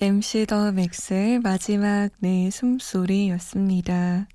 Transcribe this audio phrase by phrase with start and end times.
[0.00, 4.28] MC 더 맥스의 마지막 내 숨소리였습니다.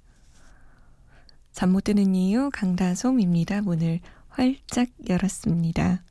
[1.53, 3.61] 잠 못 드는 이유 강다솜입니다.
[3.61, 6.03] 문을 활짝 열었습니다.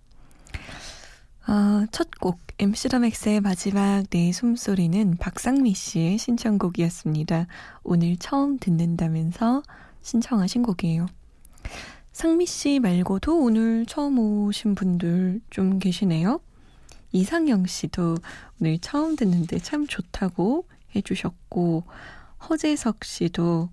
[1.49, 7.47] 어, 첫 곡 MC 더 맥스의 마지막 내 숨소리는 박상미 씨의 신청곡이었습니다.
[7.83, 9.63] 오늘 처음 듣는다면서
[10.03, 11.07] 신청하신 곡이에요.
[12.13, 16.41] 상미 씨 말고도 오늘 처음 오신 분들 좀 계시네요.
[17.13, 18.17] 이상영 씨도
[18.61, 21.85] 오늘 처음 듣는데 참 좋다고 해주셨고,
[22.49, 23.71] 허재석 씨도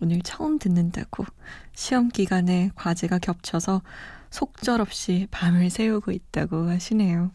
[0.00, 1.24] 오늘 처음 듣는다고
[1.74, 3.82] 시험 기간에 과제가 겹쳐서
[4.30, 7.30] 속절없이 밤을 새우고 있다고 하시네요.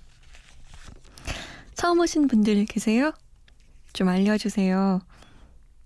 [1.75, 3.13] 처음 오신 분들 계세요?
[3.93, 5.01] 좀 알려주세요.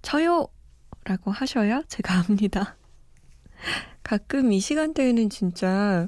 [0.02, 0.48] 저요!
[1.04, 2.76] 라고 하셔야 제가 압니다.
[4.04, 6.08] 가끔 이 시간대에는 진짜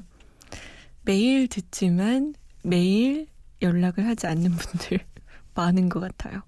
[1.02, 3.26] 매일 듣지만 매일
[3.62, 5.00] 연락을 하지 않는 분들
[5.54, 6.42] 많은 것 같아요.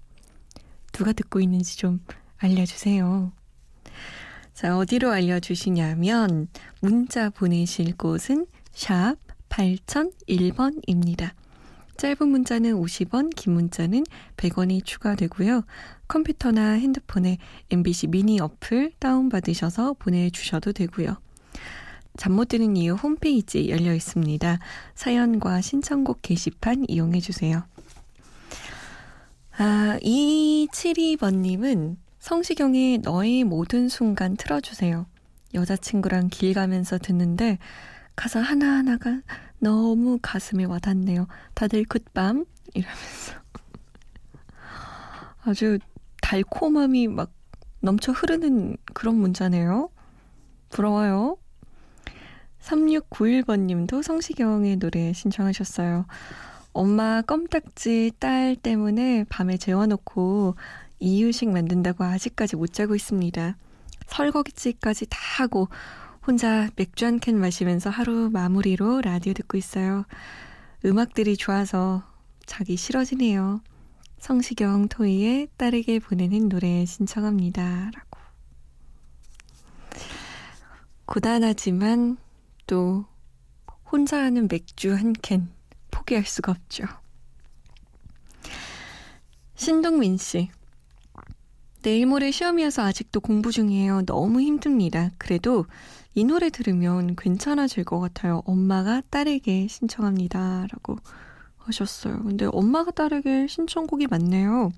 [0.91, 1.99] 누가 듣고 있는지 좀
[2.37, 3.31] 알려주세요.
[4.53, 6.47] 자, 어디로 알려주시냐면,
[6.79, 9.15] 문자 보내실 곳은 샵
[9.49, 11.31] 8001번입니다.
[11.97, 14.03] 짧은 문자는 50원, 긴 문자는
[14.37, 15.63] 100원이 추가되고요.
[16.07, 17.37] 컴퓨터나 핸드폰에
[17.69, 21.17] MBC 미니 어플 다운받으셔서 보내주셔도 되고요.
[22.17, 24.59] 잠 못 드는 이유 홈페이지 열려 있습니다.
[24.93, 27.63] 사연과 신청곡 게시판 이용해 주세요.
[29.57, 35.05] 아, 272번님은 성시경의 너의 모든 순간 틀어주세요.
[35.53, 37.59] 여자친구랑 길 가면서 듣는데
[38.15, 39.21] 가사 하나하나가
[39.59, 41.27] 너무 가슴에 와닿네요.
[41.53, 43.33] 다들 굿밤 이러면서
[45.43, 45.79] 아주
[46.21, 47.31] 달콤함이 막
[47.81, 49.89] 넘쳐 흐르는 그런 문자네요.
[50.69, 51.37] 부러워요.
[52.65, 56.05] 3691번님도 성시경의 노래 신청하셨어요.
[56.73, 60.55] 엄마 껌딱지 딸 때문에 밤에 재워놓고
[60.99, 63.55] 이유식 만든다고 아직까지 못 자고 있습니다.
[64.07, 65.69] 설거지까지 다 하고
[66.25, 70.05] 혼자 맥주 한 캔 마시면서 하루 마무리로 라디오 듣고 있어요.
[70.83, 72.03] 음악들이 좋아서
[72.45, 73.61] 자기 싫어지네요.
[74.19, 77.91] 성시경 토이의 딸에게 보내는 노래 신청합니다.
[77.93, 78.19] 라고.
[81.05, 82.17] 고단하지만
[82.67, 83.05] 또
[83.91, 85.49] 혼자 하는 맥주 한 캔
[85.91, 86.85] 포기할 수가 없죠.
[89.55, 90.49] 신동민 씨.
[91.81, 94.05] 내일 모레 시험이어서 아직도 공부 중이에요.
[94.05, 95.11] 너무 힘듭니다.
[95.17, 95.65] 그래도
[96.15, 98.41] 이 노래 들으면 괜찮아질 것 같아요.
[98.45, 100.67] 엄마가 딸에게 신청합니다.
[100.71, 100.97] 라고
[101.57, 102.23] 하셨어요.
[102.23, 104.71] 근데 엄마가 딸에게 신청곡이 많네요.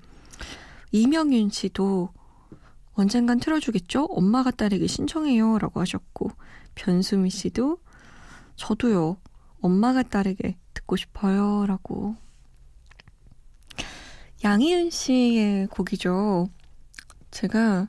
[0.92, 2.10] 이명윤 씨도
[2.98, 4.06] 언젠간 틀어주겠죠?
[4.06, 5.58] 엄마가 딸에게 신청해요.
[5.58, 6.32] 라고 하셨고,
[6.74, 7.78] 변수미 씨도
[8.56, 9.18] 저도요.
[9.60, 11.64] 엄마가 딸에게 듣고 싶어요.
[11.66, 12.16] 라고.
[14.42, 16.48] 양희은 씨의 곡이죠.
[17.30, 17.88] 제가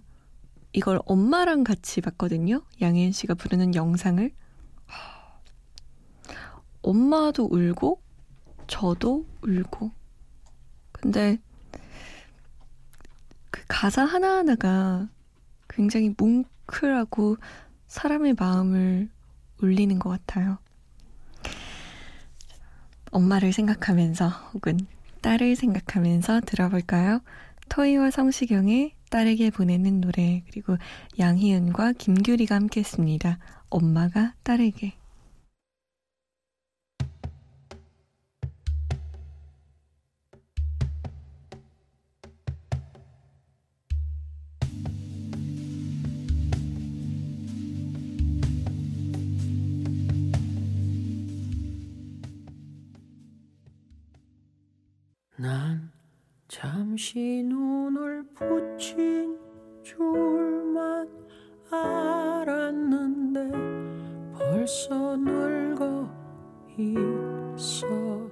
[0.74, 2.62] 이걸 엄마랑 같이 봤거든요.
[2.80, 4.32] 양희은 씨가 부르는 영상을.
[6.84, 8.00] 엄마도 울고,
[8.68, 9.92] 저도 울고.
[10.92, 11.40] 근데
[13.52, 15.08] 그 가사 하나하나가
[15.68, 17.38] 굉장히 뭉클하고
[17.88, 19.10] 사람의 마음을
[19.62, 20.58] 울리는 것 같아요.
[23.12, 24.80] 엄마를 생각하면서 혹은
[25.22, 27.22] 딸을 생각하면서 들어볼까요?
[27.70, 30.78] 토이와 성시경의 딸에게 보내는 노래 그리고
[31.18, 33.40] 양희은과 김규리가 함께했습니다.
[33.70, 34.94] 엄마가 딸에게
[55.42, 55.90] 난
[56.50, 59.40] 잠시 눈을 붙인
[59.82, 61.08] 줄만
[61.72, 63.50] 알았는데
[64.38, 66.14] 벌써 늙어
[66.78, 68.30] 있었고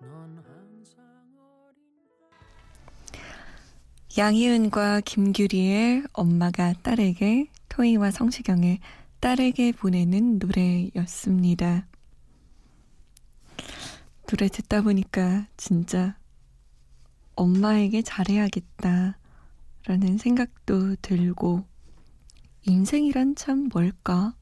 [0.00, 1.04] 넌 항상
[1.36, 1.76] 어린
[4.16, 8.78] 양희은과 김규리의 엄마가 딸에게 토이와 성시경의
[9.20, 11.86] 딸에게 보내는 노래였습니다.
[14.36, 16.18] 노래 듣다 보니까 진짜
[17.36, 19.16] 엄마에게 잘해야겠다
[19.86, 21.64] 라는 생각도 들고
[22.62, 24.34] 인생이란 참 뭘까?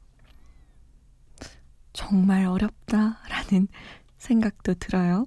[1.93, 3.69] 정말 어렵다 라는
[4.17, 5.27] 생각도 들어요.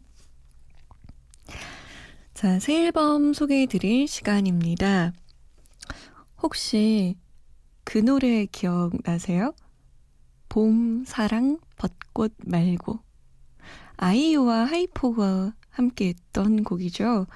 [2.34, 5.14] 자, 새 앨범 소개해 드릴 시간입니다.
[6.42, 7.20] 혹시
[7.84, 9.54] 그 노래 기억나세요?
[10.50, 13.05] 봄, 사랑, 벚꽃 말고.
[13.98, 17.28] 아이유와 하이포가 함께 했던 곡이죠.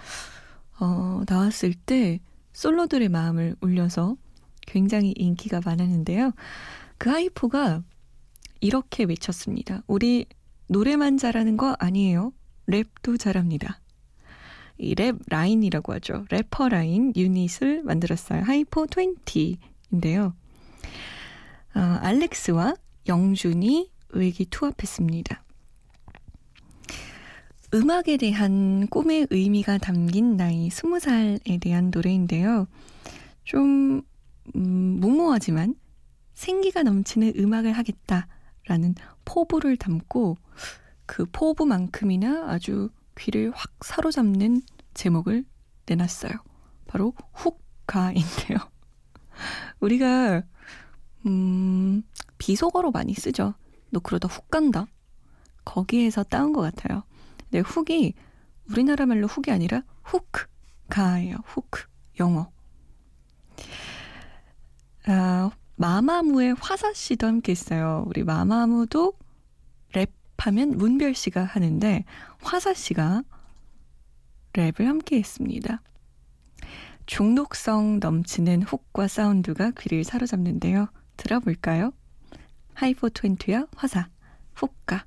[0.80, 2.20] 어, 나왔을 때
[2.54, 4.16] 솔로들의 마음을 울려서
[4.62, 6.32] 굉장히 인기가 많았는데요.
[6.98, 7.84] 그 하이포가
[8.62, 9.84] 이렇게 외쳤습니다.
[9.88, 10.26] 우리
[10.68, 12.34] 노래만 잘하는 거 아니에요.
[12.68, 13.80] 랩도 잘합니다.
[14.78, 16.26] 이 랩 라인이라고 하죠.
[16.30, 18.44] 래퍼 라인 유닛을 만들었어요.
[18.44, 20.34] 하이포 20인데요.
[21.76, 22.76] 어, 알렉스와
[23.08, 25.44] 영준이 의기 투합했습니다.
[27.74, 32.68] 음악에 대한 꿈의 의미가 담긴 나이 20살에 대한 노래인데요.
[33.44, 34.02] 좀
[34.56, 34.62] 음,
[35.00, 35.76] 무모하지만
[36.34, 38.96] 생기가 넘치는 음악을 하겠다라는
[39.26, 40.38] 포부를 담고
[41.06, 44.62] 그 포부만큼이나 아주 귀를 확 사로잡는
[44.96, 45.46] 제목을
[45.86, 46.32] 내놨어요.
[46.88, 48.58] 바로 훅가인데요.
[49.80, 50.42] 우리가
[51.28, 52.02] 음,
[52.40, 53.54] 비속어로 많이 쓰죠.
[53.92, 54.88] 너 그러다 훅 간다.
[55.66, 57.04] 거기에서 따온 것 같아요.
[57.50, 58.14] 근데 훅이
[58.70, 61.38] 우리나라 말로 훅이 아니라 훅가예요.
[61.46, 61.70] 훅
[62.20, 62.52] 영어.
[65.08, 68.04] 아, 마마무의 화사 씨도 함께 있어요.
[68.08, 69.14] 우리 마마무도
[69.94, 72.06] 랩하면 문별 씨가 하는데
[72.42, 73.24] 화사 씨가
[74.54, 75.82] 랩을 함께 했습니다.
[77.06, 80.90] 중독성 넘치는 훅과 사운드가 귀를 사로잡는데요.
[81.18, 81.92] 들어볼까요?
[82.76, 84.10] 하이포 트웬티와 화사,
[84.54, 85.06] 훅가.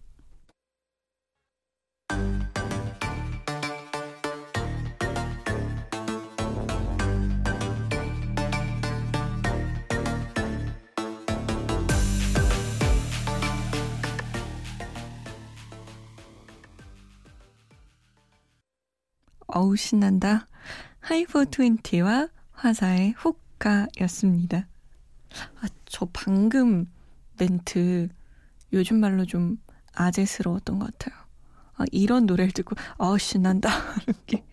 [19.54, 20.48] 어우 신난다.
[21.00, 24.66] 하이퍼 트웬티와 화사의 호가였습니다.
[25.60, 26.86] 아, 저 방금
[27.38, 28.08] 멘트
[28.72, 29.58] 요즘 말로 좀
[29.94, 31.20] 아재스러웠던 것 같아요.
[31.76, 34.44] 아, 이런 노래를 듣고 아우 신난다 하는 게.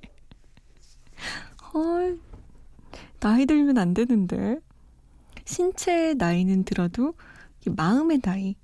[1.74, 2.19] 헐,
[3.19, 4.60] 나이 들면 안 되는데.
[5.46, 7.13] 신체의 나이는 들어도
[7.66, 8.56] 마음의 나이,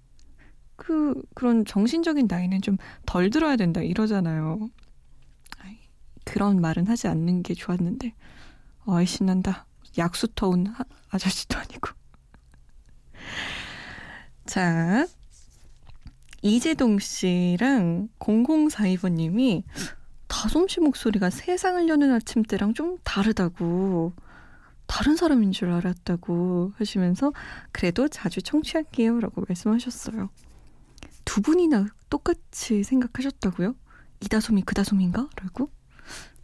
[0.75, 4.69] 그 그런 정신적인 나이는 좀 덜 들어야 된다 이러잖아요.
[6.25, 8.13] 그런 말은 하지 않는 게 좋았는데
[8.85, 9.65] 어이 신난다.
[9.97, 11.89] 약수 터운 하, 아저씨도 아니고.
[14.45, 15.07] 자,
[16.41, 19.63] 이재동 씨랑 0042번님이
[20.27, 24.13] 다솜 씨 목소리가 세상을 여는 아침 때랑 좀 다르다고
[24.85, 27.33] 다른 사람인 줄 알았다고 하시면서
[27.71, 30.29] 그래도 자주 청취할게요 라고 말씀하셨어요.
[31.23, 33.75] 두 분이나 똑같이 생각하셨다고요?
[34.21, 35.29] 이다솜이 그다솜인가?
[35.41, 35.71] 라고?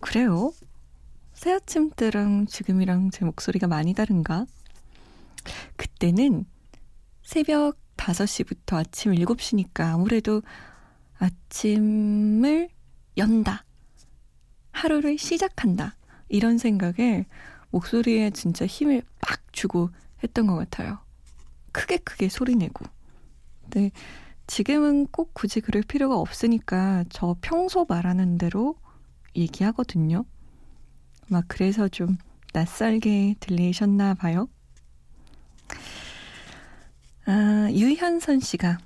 [0.01, 0.51] 그래요?
[1.33, 4.45] 새 아침 때랑 지금이랑 제 목소리가 많이 다른가?
[5.75, 6.45] 그때는
[7.23, 10.41] 새벽 5시부터 아침 7시니까 아무래도
[11.17, 12.69] 아침을
[13.17, 13.65] 연다.
[14.71, 15.95] 하루를 시작한다.
[16.29, 17.25] 이런 생각에
[17.69, 19.89] 목소리에 진짜 힘을 빡 주고
[20.23, 20.99] 했던 것 같아요.
[21.71, 22.85] 크게 크게 소리내고.
[23.61, 23.91] 근데
[24.47, 28.75] 지금은 꼭 굳이 그럴 필요가 없으니까 저 평소 말하는 대로
[29.35, 30.25] 얘기하거든요.
[31.27, 32.17] 막 그래서 좀
[32.53, 34.47] 낯설게 들리셨나 봐요.
[37.25, 38.77] 아, 유현선 씨가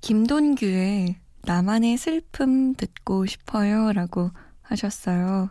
[0.00, 4.30] 김돈규의 나만의 슬픔 듣고 싶어요 라고
[4.62, 5.50] 하셨어요.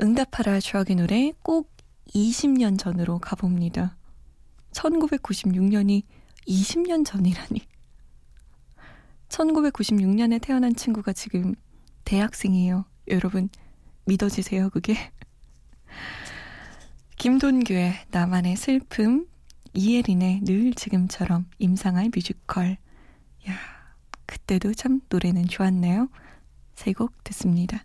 [0.00, 1.70] 응답하라 추억의 노래 꼭
[2.14, 3.96] 20년 전으로 가봅니다.
[4.72, 6.02] 1996년이
[6.46, 7.66] 20년 전이라니.
[9.28, 11.54] 1996년에 태어난 친구가 지금
[12.08, 12.86] 대학생이에요.
[13.08, 13.50] 여러분,
[14.06, 14.96] 믿어지세요, 그게?
[17.18, 19.26] 김돈규의 나만의 슬픔,
[19.74, 22.78] 이혜린의 늘 지금처럼 임상할 뮤지컬.
[23.46, 23.58] 야,
[24.24, 26.08] 그때도 참 노래는 좋았네요.
[26.74, 27.84] 세 곡 듣습니다.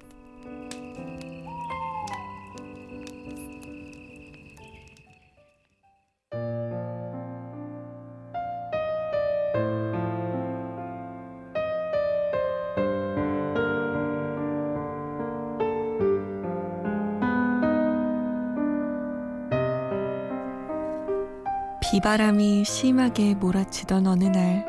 [22.01, 24.65] 비바람이 심하게 몰아치던 어느 날,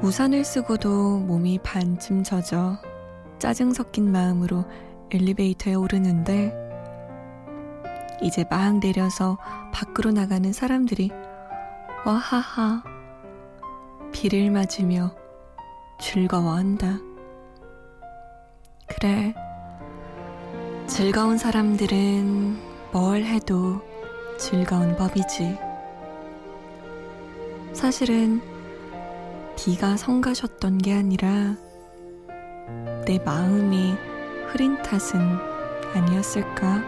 [0.00, 2.78] 우산을 쓰고도 몸이 반쯤 젖어
[3.40, 4.64] 짜증 섞인 마음으로
[5.10, 6.54] 엘리베이터에 오르는데,
[8.22, 9.38] 이제 막 내려서
[9.72, 11.10] 밖으로 나가는 사람들이
[12.04, 12.84] 와하하
[14.12, 15.10] 비를 맞으며
[15.98, 17.00] 즐거워한다.
[18.86, 19.34] 그래.
[20.86, 22.56] 즐거운 사람들은
[22.92, 23.82] 뭘 해도
[24.38, 25.58] 즐거운 법이지.
[27.72, 28.40] 사실은
[29.56, 31.56] 비가 성가셨던 게 아니라
[33.06, 33.94] 내 마음이
[34.48, 35.20] 흐린 탓은
[35.94, 36.82] 아니었을까?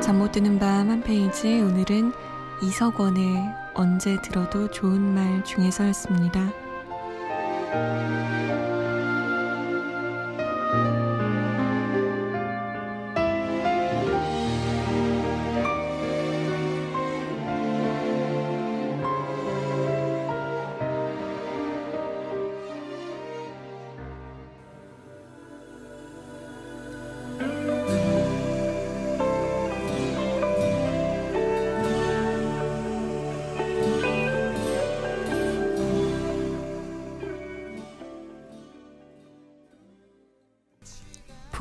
[0.00, 2.12] 잠 못 드는 밤 한 페이지 오늘은
[2.62, 6.52] 이석원의 언제 들어도 좋은 말 중에서였습니다.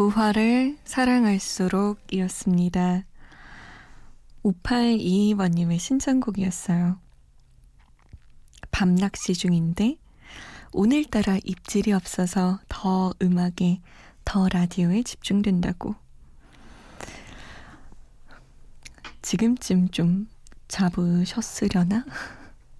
[0.09, 3.03] 부활을 사랑할수록 이었습니다.
[4.43, 6.97] 5822번님의 신청곡이었어요.
[8.71, 9.97] 밤낚시 중인데
[10.73, 13.79] 오늘따라 입질이 없어서 더 음악에
[14.25, 15.93] 더 라디오에 집중된다고.
[19.21, 20.27] 지금쯤 좀
[20.67, 22.05] 잡으셨으려나?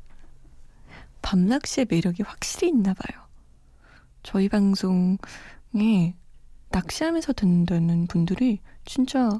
[1.21, 3.27] 밤낚시의 매력이 확실히 있나 봐요.
[4.23, 6.15] 저희 방송에
[6.71, 9.39] 낚시하면서 듣는다는 분들이 진짜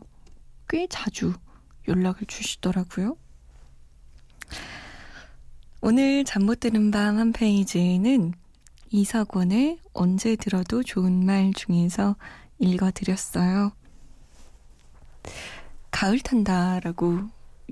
[0.69, 1.33] 꽤 자주
[1.87, 3.17] 연락을 주시더라고요.
[5.81, 8.33] 오늘 잠 못 드는 밤 한 페이지는
[8.89, 12.15] 이사권의 언제 들어도 좋은 말 중에서
[12.59, 13.71] 읽어드렸어요.
[15.89, 17.19] 가을 탄다라고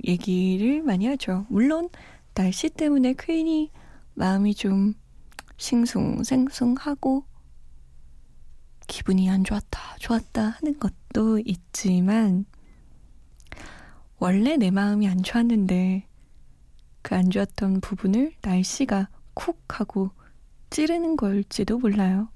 [0.05, 1.45] 얘기를 많이 하죠.
[1.49, 1.89] 물론
[2.33, 3.69] 날씨 때문에 괜히
[4.13, 4.93] 마음이 좀
[5.57, 7.25] 싱숭생숭하고
[8.89, 12.45] 기분이 안 좋았다, 좋았다 하는 것도 있지만,
[14.17, 16.07] 원래 내 마음이 안 좋았는데,
[17.01, 20.11] 그 안 좋았던 부분을 날씨가 쿡 하고
[20.69, 22.29] 찌르는 걸지도 몰라요.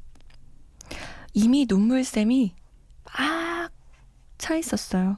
[1.34, 2.56] 이미 눈물샘이
[3.06, 3.72] 막
[4.38, 5.18] 차 있었어요.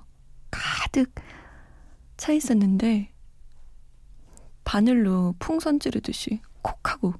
[0.51, 1.13] 가득
[2.17, 3.11] 차 있었는데,
[4.63, 7.13] 바늘로 풍선 찌르듯이 콕 하고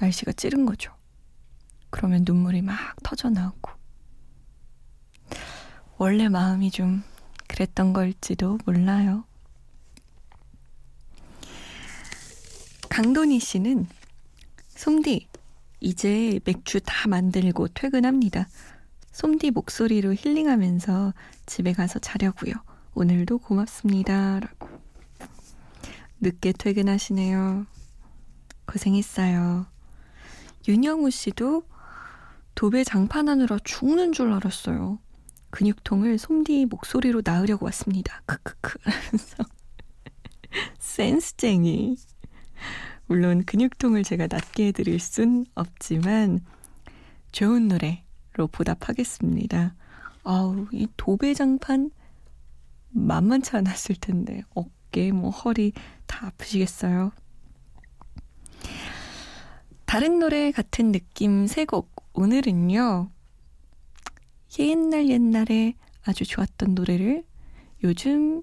[0.00, 0.94] 날씨가 찌른 거죠.
[1.92, 3.70] 그러면 눈물이 막 터져 나오고.
[5.98, 7.04] 원래 마음이 좀
[7.46, 9.24] 그랬던 걸지도 몰라요.
[12.88, 13.86] 강돈희 씨는
[14.68, 15.28] 솜디
[15.80, 18.48] 이제 맥주 다 만들고 퇴근합니다.
[19.12, 21.12] 솜디 목소리로 힐링하면서
[21.44, 22.54] 집에 가서 자려고요.
[22.94, 24.40] 오늘도 고맙습니다.
[24.40, 24.68] 라고.
[26.20, 27.66] 늦게 퇴근하시네요.
[28.66, 29.66] 고생했어요.
[30.66, 31.64] 윤영우 씨도
[32.62, 35.00] 도배 장판하느라 죽는 줄 알았어요.
[35.50, 38.22] 근육통을 솜디 목소리로 나으려고 왔습니다.
[38.24, 38.78] 크크크
[40.78, 41.96] 센스쟁이.
[43.06, 46.38] 물론 근육통을 제가 낫게 해드릴 순 없지만
[47.32, 49.74] 좋은 노래로 보답하겠습니다.
[50.22, 51.90] 아우 이 도배 장판
[52.90, 55.72] 만만치 않았을 텐데 어깨 뭐 허리
[56.06, 57.10] 다 아프시겠어요.
[59.84, 63.10] 다른 노래 같은 느낌 세 곡 오늘은요,
[64.58, 67.24] 옛날 옛날에 아주 좋았던 노래를
[67.84, 68.42] 요즘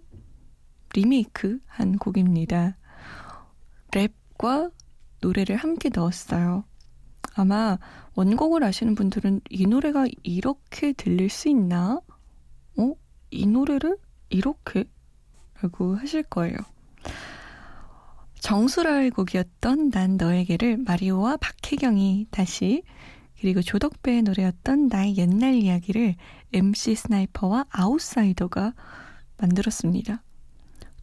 [0.94, 2.78] 리메이크 한 곡입니다.
[3.92, 4.72] 랩과
[5.22, 6.64] 노래를 함께 넣었어요.
[7.36, 7.78] 아마
[8.16, 12.02] 원곡을 아시는 분들은 이 노래가 이렇게 들릴 수 있나?
[12.78, 12.94] 어?
[13.30, 13.98] 이 노래를
[14.30, 14.86] 이렇게?
[15.62, 16.58] 라고 하실 거예요.
[18.40, 22.84] 정수라의 곡이었던 난 너에게를 마리오와 박혜경이 다시
[23.40, 26.16] 그리고 조덕배의 노래였던 나의 옛날 이야기를
[26.54, 28.74] MC 스나이퍼와 아웃사이더가
[29.38, 30.22] 만들었습니다.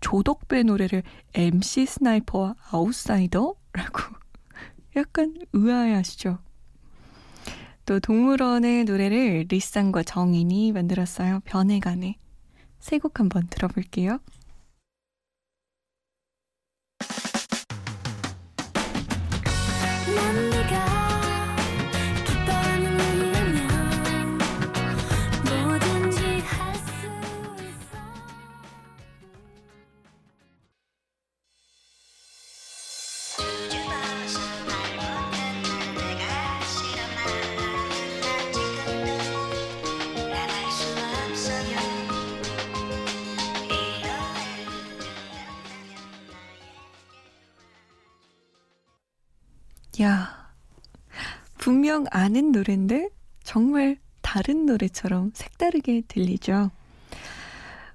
[0.00, 1.02] 조덕배 노래를
[1.34, 3.56] MC 스나이퍼와 아웃사이더라고
[4.96, 6.38] 약간 의아해하시죠.
[7.86, 11.40] 또 동물원의 노래를 리쌍과 정인이 만들었어요.
[11.44, 12.16] 변해가네.
[12.80, 14.18] 세 곡 한번 들어볼게요.
[51.96, 53.08] 분명 아는 노래인데
[53.42, 56.70] 정말 다른 노래처럼 색다르게 들리죠.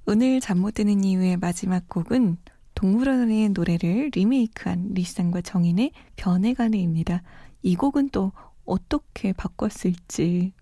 [0.08, 2.38] 오늘 잠 못 드는 이유의 마지막 곡은
[2.74, 7.22] 동물원의 노래를 리메이크한 리쌍과 정인의 변해가네입니다.
[7.62, 8.32] 이 곡은 또
[8.66, 10.54] 어떻게 바꿨을지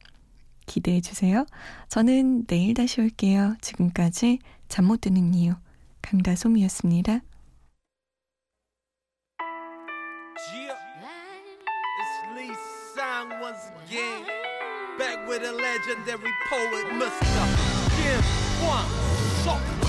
[0.65, 1.45] 기대해 주세요.
[1.87, 3.55] 저는 내일 다시 올게요.
[3.61, 5.53] 지금까지 잠 못 드는 이유
[6.01, 7.21] 강다솜이었습니다.
[13.49, 14.25] once again.
[14.99, 17.45] Back with a legendary poet, Mr.
[17.95, 18.21] Kim
[18.67, 18.87] Wang
[19.43, 19.79] Sok.